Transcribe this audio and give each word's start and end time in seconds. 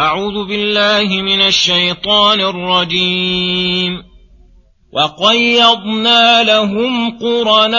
أعوذ 0.00 0.46
بالله 0.48 1.22
من 1.22 1.40
الشيطان 1.40 2.40
الرجيم. 2.40 4.02
وقيضنا 4.92 6.42
لهم 6.42 7.18
قرناء 7.18 7.76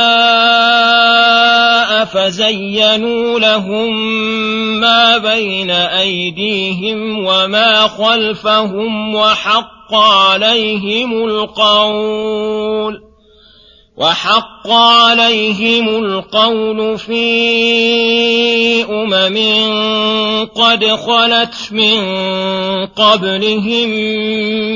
فزينوا 2.06 3.40
لهم 3.40 3.94
ما 4.80 5.18
بين 5.18 5.72
أيديهم 5.72 7.26
وما 7.26 7.88
خلفهم 7.88 9.16
وحق 9.16 9.94
عليهم 9.94 11.26
القول. 11.26 13.07
وحق 13.98 14.70
عليهم 14.70 15.90
القول 15.90 16.98
في 17.00 18.84
أمم 18.84 19.38
قد 20.46 20.86
خلت 20.86 21.56
من 21.72 22.00
قبلهم 22.86 23.90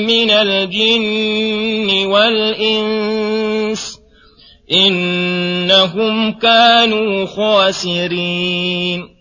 من 0.06 0.32
الجن 0.32 2.06
والإنس 2.06 4.00
إنهم 4.72 6.32
كانوا 6.32 7.26
خاسرين 7.26 9.21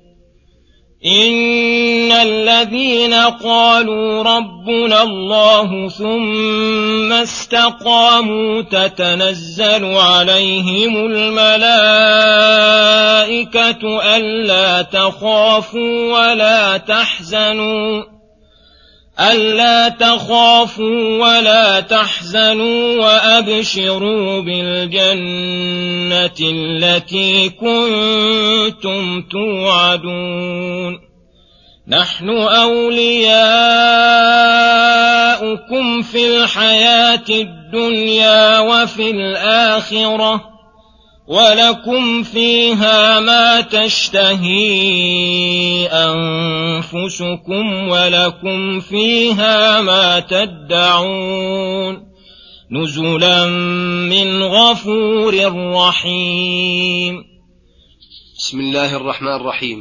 إن 1.05 2.11
الذين 2.11 3.13
قالوا 3.13 4.23
ربنا 4.23 5.03
الله 5.03 5.89
ثم 5.89 7.13
استقاموا 7.13 8.61
تتنزل 8.61 9.85
عليهم 9.85 11.05
الملائكة 11.05 11.41
ألا 14.15 14.81
تخافوا 14.81 16.13
ولا 16.13 16.77
تحزنوا 16.77 18.03
ألا 19.21 19.89
تخافوا 19.89 21.17
ولا 21.19 21.79
تحزنوا 21.79 22.97
وأبشروا 22.97 24.41
بالجنة 24.41 25.91
التي 26.41 27.49
كنتم 27.49 29.21
توعدون. 29.21 31.11
نحن 31.87 32.29
أولياؤكم 32.29 33.11
في 36.01 36.27
الحياة 36.37 37.23
الدنيا 37.29 38.59
وفي 38.59 39.11
الآخرة 39.11 40.51
ولكم 41.27 42.23
فيها 42.23 43.19
ما 43.19 43.61
تشتهي 43.61 44.57
أنفسكم 46.81 47.87
ولكم 47.87 48.79
فيها 48.79 49.81
ما 49.81 50.19
تدعون 50.19 52.11
نزلا 52.71 53.45
من 54.09 54.43
غفور 54.43 55.33
رحيم. 55.73 57.23
بسم 58.37 58.59
الله 58.59 58.95
الرحمن 58.95 59.35
الرحيم. 59.35 59.79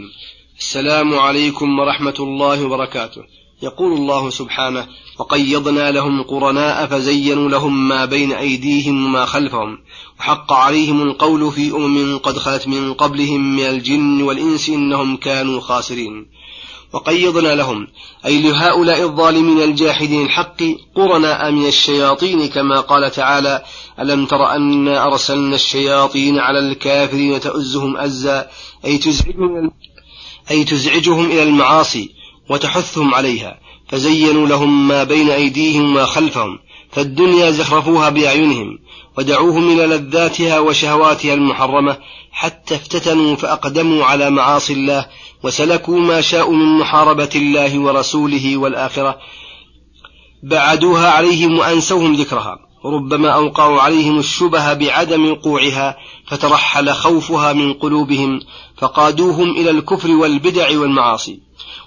السلام 0.59 1.15
عليكم 1.15 1.79
ورحمة 1.79 2.15
الله 2.21 2.65
وبركاته. 2.65 3.23
يقول 3.63 3.93
الله 3.93 4.31
سبحانه 4.31 4.87
وقيضنا 5.19 5.91
لهم 5.91 6.23
قرناء 6.23 6.87
فزينوا 6.87 7.49
لهم 7.49 7.89
ما 7.89 8.05
بين 8.05 8.33
أيديهم 8.33 9.07
وما 9.07 9.25
خلفهم. 9.25 9.79
وحق 10.19 10.53
عليهم 10.53 11.03
القول 11.03 11.53
في 11.53 11.71
أمم 11.71 12.19
قد 12.19 12.39
خلت 12.39 12.69
من 12.69 12.95
قبلهم 12.95 13.57
من 13.57 13.63
الجن 13.63 14.23
والإنس 14.23 14.69
إنهم 14.69 15.17
كانوا 15.17 15.61
خاسرين. 15.61 16.40
وقيضنا 16.93 17.55
لهم. 17.55 17.87
أي 18.27 18.43
لهؤلاء 18.43 19.03
الظالمين 19.03 19.63
الجاحدين 19.63 20.23
الحق 20.27 20.63
قرناء 20.95 21.51
من 21.51 21.67
الشياطين 21.67 22.49
كما 22.49 22.81
قال 22.81 23.11
تعالى 23.11 23.63
ألم 24.01 24.27
تر 24.27 24.51
أنا 24.51 25.05
أرسلنا 25.05 25.55
الشياطين 25.55 26.39
على 26.39 26.59
الكافرين 26.59 27.41
تؤزهم 27.41 27.97
أزا 27.97 28.51
أي 28.85 28.99
تزعجهم, 28.99 29.71
أي 30.51 30.65
تزعجهم 30.65 31.27
إلى 31.27 31.43
المعاصي 31.43 32.11
وتحثهم 32.51 33.15
عليها. 33.15 33.61
فزينوا 33.89 34.49
لهم 34.49 34.89
ما 34.89 35.05
بين 35.05 35.31
أيديهم 35.31 35.91
وما 35.91 36.05
خلفهم 36.05 36.59
فالدنيا 36.93 37.51
زخرفوها 37.51 38.09
بأعينهم. 38.09 38.79
ودعوهم 39.19 39.69
إلى 39.73 39.87
لذاتها 39.87 40.59
وشهواتها 40.59 41.35
المحرمة 41.35 41.99
حتى 42.33 42.75
افتتنوا 42.75 43.37
فأقدموا 43.37 44.05
على 44.05 44.31
معاصي 44.31 44.73
الله 44.73 45.07
وسلكوا 45.43 45.99
ما 46.01 46.21
شاءوا 46.21 46.55
من 46.55 46.79
محاربة 46.79 47.31
الله 47.35 47.79
ورسوله 47.79 48.57
والآخرة. 48.57 49.19
بعدوها 50.43 51.11
عليهم 51.11 51.59
وأنسوهم 51.59 52.15
ذكرها. 52.15 52.70
ربما 52.85 53.29
أوقعوا 53.29 53.81
عليهم 53.81 54.19
الشبه 54.19 54.75
بعدم 54.75 55.31
وقوعها 55.31 55.97
فترحل 56.27 56.91
خوفها 56.91 57.53
من 57.53 57.73
قلوبهم 57.73 58.41
فقادوهم 58.77 59.51
إلى 59.51 59.71
الكفر 59.71 60.11
والبدع 60.11 60.79
والمعاصي. 60.79 61.41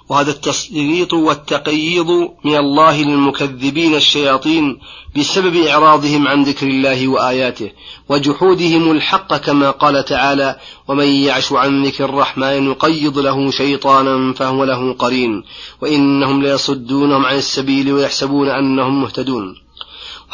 وهذا 0.08 0.30
التسليط 0.30 1.12
والتقييض 1.12 2.10
من 2.44 2.56
الله 2.56 3.02
للمكذبين 3.02 3.94
الشياطين 3.94 4.78
بسبب 5.16 5.56
إعراضهم 5.56 6.28
عن 6.28 6.42
ذكر 6.42 6.66
الله 6.66 7.08
وآياته 7.08 7.70
وجحودهم 8.08 8.90
الحق 8.90 9.36
كما 9.36 9.70
قال 9.70 10.04
تعالى 10.04 10.58
ومن 10.88 11.06
يعش 11.06 11.52
عن 11.52 11.84
ذكر 11.86 12.04
الرحمن 12.04 12.68
نقيض 12.68 13.18
له 13.18 13.50
شيطانا 13.50 14.32
فهو 14.32 14.64
له 14.64 14.92
قرين 14.92 15.42
وإنهم 15.80 16.42
ليصدونهم 16.42 17.26
عن 17.26 17.36
السبيل 17.36 17.92
ويحسبون 17.92 18.48
أنهم 18.48 19.02
مهتدون. 19.02 19.63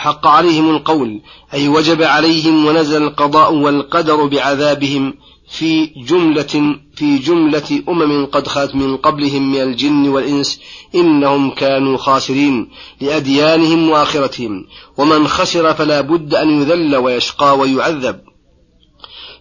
وحق 0.00 0.26
عليهم 0.26 0.70
القول 0.70 1.20
أي 1.54 1.68
وجب 1.68 2.02
عليهم 2.02 2.66
ونزل 2.66 3.02
القضاء 3.02 3.54
والقدر 3.54 4.26
بعذابهم 4.26 5.14
في 5.48 5.86
جملة 5.86 6.76
في 6.94 7.18
جملة 7.18 7.82
أمم 7.88 8.26
قد 8.26 8.48
خلت 8.48 8.74
من 8.74 8.96
قبلهم 8.96 9.52
من 9.52 9.60
الجن 9.60 10.08
والإنس 10.08 10.60
إنهم 10.94 11.50
كانوا 11.50 11.96
خاسرين 11.96 12.70
لأديانهم 13.00 13.90
وآخرتهم 13.90 14.66
ومن 14.96 15.28
خسر 15.28 15.74
فلا 15.74 16.00
بد 16.00 16.34
أن 16.34 16.62
يذل 16.62 16.96
ويشقى 16.96 17.58
ويعذب. 17.58 18.20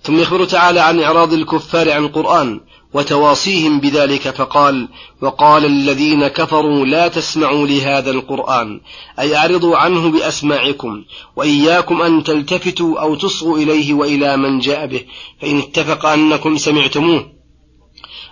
ثم 0.04 0.20
يخبر 0.20 0.46
تعالى 0.46 0.80
عن 0.80 1.00
إعراض 1.00 1.34
الكفار 1.34 1.92
عن 1.92 2.04
القرآن 2.04 2.60
وتواصيهم 2.94 3.80
بذلك 3.80 4.30
فقال 4.30 4.88
وقال 5.22 5.66
الذين 5.66 6.28
كفروا 6.28 6.86
لا 6.86 7.08
تسمعوا 7.08 7.68
لهذا 7.68 8.12
القرآن 8.12 8.82
أي 9.20 9.36
أعرضوا 9.36 9.78
عنه 9.78 10.12
بأسماعكم 10.12 11.04
وإياكم 11.36 12.02
أن 12.02 12.24
تلتفتوا 12.24 13.02
أو 13.02 13.16
تصغوا 13.16 13.58
إليه 13.58 13.94
وإلى 13.94 14.38
من 14.38 14.60
جاء 14.60 14.88
به 14.88 15.02
فإن 15.42 15.58
اتفق 15.58 16.06
أنكم 16.06 16.58
سمعتموه 16.58 17.32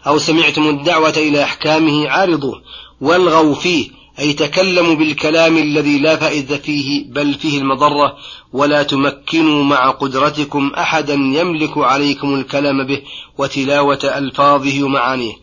أو 0.07 0.18
سمعتم 0.18 0.69
الدعوة 0.69 1.18
إلى 1.18 1.44
أحكامه 1.44 2.09
عارضوه 2.09 2.62
والغوا 3.01 3.56
فيه 3.56 3.97
أي 4.19 4.34
تكلموا 4.34 4.96
بالكلام 4.96 5.58
الذي 5.58 6.00
لا 6.00 6.16
فائدة 6.16 6.58
فيه 6.58 7.12
بل 7.12 7.34
فيه 7.34 7.60
المضرة 7.60 8.18
ولا 8.54 8.84
تمكنوا 8.84 9.64
مع 9.64 9.90
قدرتكم 9.90 10.72
أحدا 10.78 11.14
يملك 11.14 11.78
عليكم 11.78 12.36
الكلام 12.36 12.88
به 12.88 13.02
وتلاوة 13.38 14.00
ألفاظه 14.04 14.84
ومعانيه. 14.84 15.34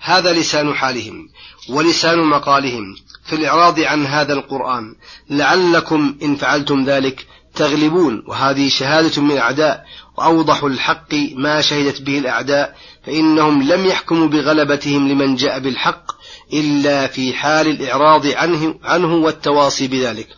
هذا 0.00 0.32
لسان 0.32 0.74
حالهم 0.74 1.28
ولسان 1.68 2.18
مقالهم. 2.18 2.96
في 3.24 3.36
الإعراض 3.36 3.80
عن 3.80 4.06
هذا 4.06 4.32
القرآن 4.32 4.94
لعلكم 5.30 6.16
إن 6.22 6.36
فعلتم 6.36 6.84
ذلك 6.84 7.26
تغلبون 7.54 8.22
وهذه 8.26 8.68
شهادة 8.68 9.22
من 9.22 9.30
الأعداء 9.30 9.84
وأوضح 10.18 10.64
الحق 10.64 11.14
ما 11.36 11.60
شهدت 11.60 12.02
به 12.02 12.18
الأعداء 12.18 12.76
فإنهم 13.06 13.62
لم 13.62 13.86
يحكموا 13.86 14.26
بغلبتهم 14.26 15.08
لمن 15.08 15.36
جاء 15.36 15.58
بالحق 15.58 16.04
إلا 16.52 17.06
في 17.06 17.32
حال 17.32 17.68
الإعراض 17.68 18.26
عنه, 18.26 18.74
عنه 18.84 19.14
والتواصي 19.14 19.88
بذلك. 19.88 20.28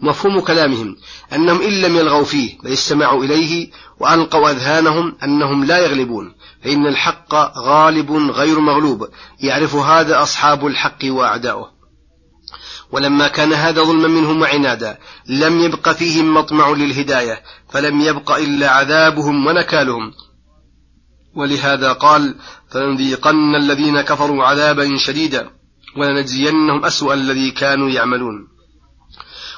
مفهوم 0.00 0.40
كلامهم 0.40 0.96
أنهم 1.32 1.62
إن 1.62 1.80
لم 1.82 1.96
يلغوا 1.96 2.24
فيه 2.24 2.58
بل 2.64 2.72
استمعوا 2.72 3.24
إليه 3.24 3.70
وألقوا 4.00 4.50
أذهانهم 4.50 5.16
أنهم 5.22 5.64
لا 5.64 5.78
يغلبون 5.78 6.34
فإن 6.64 6.86
الحق 6.86 7.34
غالب 7.58 8.12
غير 8.12 8.60
مغلوب 8.60 9.08
يعرف 9.40 9.74
هذا 9.74 10.22
أصحاب 10.22 10.66
الحق 10.66 10.98
وأعداؤه. 11.04 11.77
ولما 12.92 13.28
كان 13.28 13.52
هذا 13.52 13.82
ظلما 13.82 14.08
منهم 14.08 14.40
وعنادا 14.42 14.98
لم 15.28 15.60
يبق 15.60 15.88
فيهم 15.88 16.34
مطمع 16.34 16.70
للهداية 16.70 17.42
فلم 17.70 18.00
يبق 18.00 18.30
إلا 18.36 18.70
عذابهم 18.70 19.46
ونكالهم. 19.46 20.12
ولهذا 21.34 21.92
قال 21.92 22.34
فلنذيقن 22.70 23.54
الذين 23.54 24.00
كفروا 24.00 24.44
عذابا 24.44 24.96
شديدا 24.96 25.50
ولنجزينهم 25.96 26.84
أسوأ 26.84 27.14
الذي 27.14 27.50
كانوا 27.50 27.90
يعملون. 27.90 28.48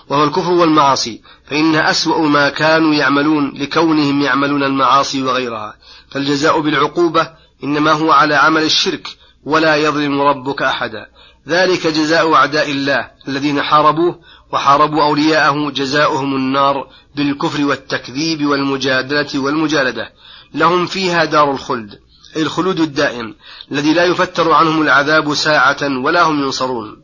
وهو 0.08 0.25
الكفر 0.25 0.52
والمعاصي 0.52 1.22
فإنها 1.46 1.90
أسوأ 1.90 2.28
ما 2.28 2.48
كانوا 2.48 2.94
يعملون 2.94 3.52
لكونهم 3.56 4.20
يعملون 4.20 4.62
المعاصي 4.62 5.22
وغيرها. 5.22 5.75
فالجزاء 6.10 6.60
بالعقوبة 6.60 7.31
إنما 7.64 7.92
هو 7.92 8.12
على 8.12 8.34
عمل 8.34 8.62
الشرك 8.62 9.08
ولا 9.44 9.76
يظلم 9.76 10.20
ربك 10.20 10.62
أحدا. 10.62 11.06
ذلك 11.48 11.87
جزاء 11.87 12.34
أعداء 12.34 12.70
الله 12.70 13.10
الذين 13.28 13.62
حاربوه 13.62 14.20
وحاربوا 14.52 15.02
أولياءه 15.04 15.70
جزاؤهم 15.70 16.37
النار 16.37 16.87
بالكفر 17.16 17.64
والتكذيب 17.64 18.46
والمجادلة 18.46 19.28
والمجالدة. 19.34 20.12
لهم 20.54 20.87
فيها 20.87 21.25
دار 21.25 21.50
الخلد 21.50 21.98
الخلود 22.37 22.81
الدائم 22.81 23.34
الذي 23.72 23.94
لا 23.94 24.04
يفتر 24.04 24.52
عنهم 24.52 24.82
العذاب 24.82 25.34
ساعة 25.34 25.78
ولا 25.82 26.22
هم 26.22 26.42
ينصرون. 26.42 27.02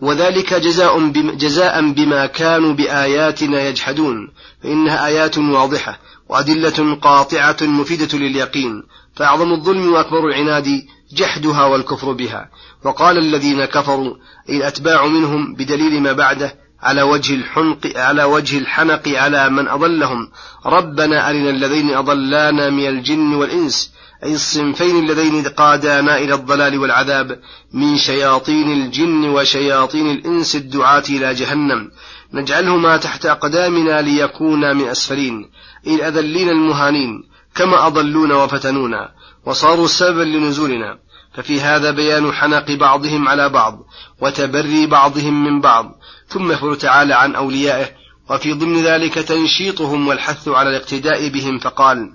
وذلك 0.00 0.54
جزاء 0.54 1.08
بما, 1.08 1.34
جزاء 1.34 1.92
بما 1.92 2.26
كانوا 2.26 2.72
بآياتنا 2.72 3.68
يجحدون. 3.68 4.32
فإنها 4.62 5.06
آيات 5.06 5.38
واضحة 5.38 5.98
وأدلة 6.28 6.94
قاطعة 6.94 7.56
مفيدة 7.62 8.18
لليقين. 8.18 8.82
فأعظم 9.16 9.52
الظلم 9.52 9.92
وأكبر 9.92 10.26
العناد 10.26 10.66
جحدها 11.14 11.64
والكفر 11.64 12.12
بها. 12.12 12.50
وقال 12.84 13.18
الذين 13.18 13.64
كفروا 13.64 14.14
الأتباع 14.48 15.06
منهم 15.06 15.54
بدليل 15.54 16.02
ما 16.02 16.12
بعده 16.12 16.54
على 16.82 17.02
وجه 17.02 17.34
الحنق 17.34 17.92
على 17.96 18.24
وجه 18.24 18.58
الحنق 18.58 19.08
على 19.08 19.50
من 19.50 19.68
أضلهم. 19.68 20.30
ربنا 20.66 21.30
أرنا 21.30 21.50
الذين 21.50 21.94
أضلانا 21.94 22.70
من 22.70 22.88
الجن 22.88 23.34
والإنس 23.34 23.94
أي 24.24 24.34
الصنفين 24.34 25.04
اللذين 25.04 25.42
قادانا 25.42 26.18
إلى 26.18 26.34
الضلال 26.34 26.78
والعذاب 26.78 27.40
من 27.72 27.96
شياطين 27.96 28.72
الجن 28.72 29.24
وشياطين 29.24 30.10
الإنس 30.10 30.56
الدعاة 30.56 31.02
إلى 31.08 31.34
جهنم. 31.34 31.90
نجعلهما 32.32 32.96
تحت 32.96 33.26
أقدامنا 33.26 34.02
ليكونا 34.02 34.72
من 34.72 34.88
أسفلين. 34.88 35.50
الأذلين 35.86 36.48
المهانين 36.48 37.22
كما 37.54 37.86
أضلونا 37.86 38.34
وفتنونا 38.34 39.08
وصاروا 39.46 39.86
سببا 39.86 40.22
لنزولنا. 40.22 40.98
ففي 41.34 41.60
هذا 41.60 41.90
بيان 41.90 42.32
حنق 42.32 42.70
بعضهم 42.70 43.28
على 43.28 43.48
بعض 43.48 43.78
وتبري 44.20 44.86
بعضهم 44.86 45.44
من 45.44 45.60
بعض. 45.60 45.92
ثم 46.28 46.52
يخبر 46.52 46.74
تعالى 46.74 47.14
عن 47.14 47.34
أوليائه 47.34 48.04
وفي 48.30 48.52
ضمن 48.52 48.82
ذلك 48.82 49.14
تنشيطهم 49.14 50.08
والحث 50.08 50.48
على 50.48 50.70
الاقتداء 50.70 51.28
بهم 51.28 51.58
فقال 51.58 52.12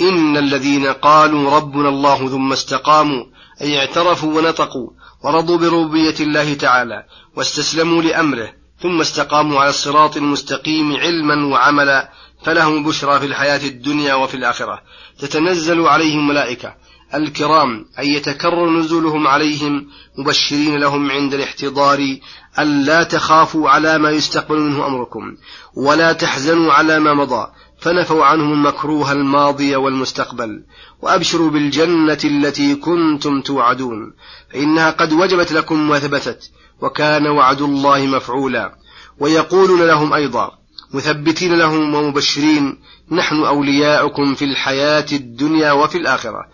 إن 0.00 0.36
الذين 0.36 0.86
قالوا 0.86 1.56
ربنا 1.56 1.88
الله 1.88 2.28
ثم 2.28 2.52
استقاموا 2.52 3.24
أي 3.60 3.78
اعترفوا 3.78 4.38
ونطقوا 4.38 4.90
ورضوا 5.24 5.58
بربوبية 5.58 6.14
الله 6.20 6.54
تعالى 6.54 7.04
واستسلموا 7.36 8.02
لأمره 8.02 8.52
ثم 8.82 9.00
استقاموا 9.00 9.60
على 9.60 9.70
الصراط 9.70 10.16
المستقيم 10.16 10.96
علما 10.96 11.46
وعملا 11.46 12.10
فلهم 12.44 12.84
بشرى 12.84 13.20
في 13.20 13.26
الحياة 13.26 13.66
الدنيا 13.66 14.14
وفي 14.14 14.36
الآخرة. 14.36 14.82
تتنزل 15.18 15.80
عليهم 15.80 16.28
ملائكة 16.28 16.74
الكرام 17.14 17.86
أي 17.98 18.08
يتكرر 18.08 18.70
نزولهم 18.70 19.26
عليهم 19.26 19.86
مبشرين 20.18 20.76
لهم 20.76 21.10
عند 21.10 21.34
الاحتضار 21.34 22.16
أن 22.58 22.82
لا 22.82 23.02
تخافوا 23.02 23.70
على 23.70 23.98
ما 23.98 24.10
يستقبل 24.10 24.60
منه 24.60 24.86
أمركم 24.86 25.36
ولا 25.74 26.12
تحزنوا 26.12 26.72
على 26.72 26.98
ما 27.00 27.14
مضى 27.14 27.46
فنفوا 27.80 28.24
عنهم 28.24 28.52
المكروه 28.52 29.12
الماضي 29.12 29.76
والمستقبل. 29.76 30.62
وأبشروا 31.02 31.50
بالجنة 31.50 32.18
التي 32.24 32.74
كنتم 32.74 33.40
توعدون 33.40 34.12
فإنها 34.52 34.90
قد 34.90 35.12
وجبت 35.12 35.52
لكم 35.52 35.90
وثبتت 35.90 36.50
وكان 36.80 37.26
وعد 37.26 37.62
الله 37.62 38.06
مفعولا. 38.06 38.74
ويقولون 39.18 39.82
لهم 39.82 40.12
أيضا 40.12 40.50
مثبتين 40.94 41.54
لهم 41.58 41.94
ومبشرين 41.94 42.78
نحن 43.10 43.44
أولياؤكم 43.44 44.34
في 44.34 44.44
الحياة 44.44 45.06
الدنيا 45.12 45.72
وفي 45.72 45.98
الآخرة. 45.98 46.46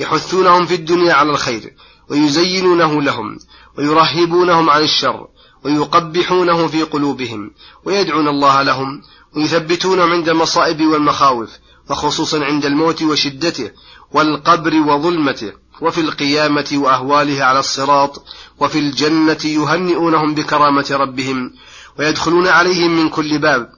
يحثونهم 0.00 0.66
في 0.66 0.74
الدنيا 0.74 1.14
على 1.14 1.30
الخير 1.30 1.74
ويزينونه 2.10 3.02
لهم 3.02 3.38
ويرهبونهم 3.78 4.70
عن 4.70 4.82
الشر 4.82 5.28
ويقبحونه 5.64 6.66
في 6.66 6.82
قلوبهم 6.82 7.50
ويدعون 7.84 8.28
الله 8.28 8.62
لهم 8.62 9.02
ويثبتونهم 9.36 10.12
عند 10.12 10.28
المصائب 10.28 10.82
والمخاوف 10.82 11.50
وخصوصا 11.90 12.44
عند 12.44 12.64
الموت 12.64 13.02
وشدته 13.02 13.70
والقبر 14.12 14.74
وظلمته 14.74 15.52
وفي 15.80 16.00
القيامة 16.00 16.70
وأهوالها 16.72 17.44
على 17.44 17.58
الصراط 17.58 18.24
وفي 18.58 18.78
الجنة 18.78 19.38
يهنئونهم 19.44 20.34
بكرامة 20.34 20.86
ربهم 20.90 21.52
ويدخلون 21.98 22.46
عليهم 22.46 22.96
من 22.96 23.08
كل 23.08 23.38
باب. 23.38 23.70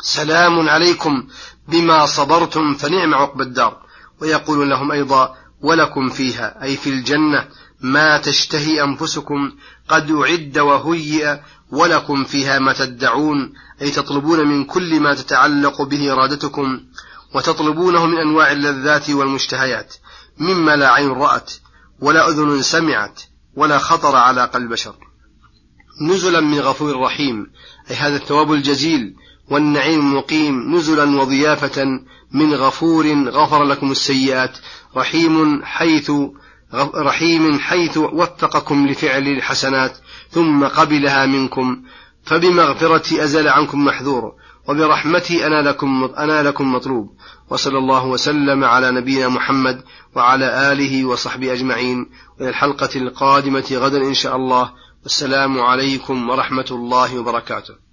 سلام 0.00 0.68
عليكم 0.68 1.26
بما 1.68 2.06
صبرتم 2.06 2.74
فنعم 2.74 3.14
عقب 3.14 3.40
الدار. 3.40 3.85
ويقول 4.20 4.70
لهم 4.70 4.92
أيضا 4.92 5.36
ولكم 5.60 6.08
فيها 6.08 6.62
أي 6.62 6.76
في 6.76 6.90
الجنة 6.90 7.48
ما 7.80 8.18
تشتهي 8.18 8.82
أنفسكم 8.82 9.52
قد 9.88 10.10
أعد 10.10 10.58
وهيئ 10.58 11.38
ولكم 11.70 12.24
فيها 12.24 12.58
ما 12.58 12.72
تدعون 12.72 13.52
أي 13.82 13.90
تطلبون 13.90 14.48
من 14.48 14.64
كل 14.64 15.00
ما 15.00 15.14
تتعلق 15.14 15.82
به 15.82 16.12
إرادتكم 16.12 16.80
وتطلبونه 17.34 18.06
من 18.06 18.18
أنواع 18.18 18.52
اللذات 18.52 19.10
والمشتهيات 19.10 19.94
مما 20.38 20.76
لا 20.76 20.90
عين 20.90 21.10
رأت 21.10 21.52
ولا 22.00 22.28
أذن 22.28 22.62
سمعت 22.62 23.22
ولا 23.56 23.78
خطر 23.78 24.16
على 24.16 24.44
قلب 24.44 24.70
بشر. 24.70 24.94
نزلا 26.00 26.40
من 26.40 26.58
غفور 26.58 27.00
رحيم 27.00 27.46
أي 27.90 27.96
هذا 27.96 28.16
الثواب 28.16 28.52
الجزيل 28.52 29.14
والنعيم 29.50 30.00
المقيم 30.00 30.76
نزلا 30.76 31.20
وضيافة 31.20 31.84
من 32.32 32.54
غفور 32.54 33.28
غفر 33.28 33.64
لكم 33.64 33.90
السيئات 33.90 34.58
رحيم 34.96 35.64
حيث 35.64 36.12
رحيم 36.94 37.58
حيث 37.58 37.98
وفقكم 37.98 38.86
لفعل 38.86 39.28
الحسنات 39.28 39.98
ثم 40.30 40.64
قبلها 40.64 41.26
منكم 41.26 41.82
فبمغفرتي 42.24 43.24
أزال 43.24 43.48
عنكم 43.48 43.84
محذور 43.84 44.32
وبرحمتي 44.68 45.46
أنا 45.46 45.68
لكم, 45.68 46.10
أنا 46.18 46.42
لكم 46.42 46.72
مطلوب. 46.72 47.16
وصلى 47.50 47.78
الله 47.78 48.06
وسلم 48.06 48.64
على 48.64 48.90
نبينا 48.90 49.28
محمد 49.28 49.82
وعلى 50.16 50.72
آله 50.72 51.04
وصحبه 51.04 51.52
أجمعين. 51.52 52.06
وإلى 52.38 52.48
الحلقة 52.48 52.88
القادمة 52.96 53.64
غدا 53.72 53.98
إن 53.98 54.14
شاء 54.14 54.36
الله. 54.36 54.72
والسلام 55.02 55.60
عليكم 55.60 56.30
ورحمة 56.30 56.66
الله 56.70 57.18
وبركاته. 57.18 57.85